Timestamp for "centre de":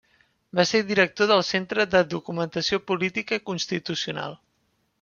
1.49-2.01